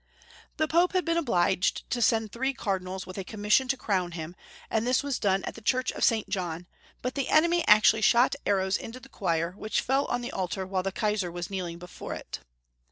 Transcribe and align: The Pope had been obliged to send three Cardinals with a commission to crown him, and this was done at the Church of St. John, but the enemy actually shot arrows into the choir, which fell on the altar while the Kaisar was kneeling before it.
The 0.57 0.67
Pope 0.67 0.93
had 0.93 1.05
been 1.05 1.15
obliged 1.17 1.87
to 1.91 2.01
send 2.01 2.31
three 2.31 2.55
Cardinals 2.55 3.05
with 3.05 3.19
a 3.19 3.23
commission 3.23 3.67
to 3.67 3.77
crown 3.77 4.13
him, 4.13 4.35
and 4.67 4.87
this 4.87 5.03
was 5.03 5.19
done 5.19 5.43
at 5.43 5.53
the 5.53 5.61
Church 5.61 5.91
of 5.91 6.03
St. 6.03 6.27
John, 6.27 6.65
but 7.03 7.13
the 7.13 7.29
enemy 7.29 7.63
actually 7.67 8.01
shot 8.01 8.33
arrows 8.43 8.77
into 8.77 8.99
the 8.99 9.09
choir, 9.09 9.51
which 9.51 9.81
fell 9.81 10.05
on 10.05 10.21
the 10.21 10.31
altar 10.31 10.65
while 10.65 10.81
the 10.81 10.91
Kaisar 10.91 11.31
was 11.31 11.51
kneeling 11.51 11.77
before 11.77 12.15
it. 12.15 12.39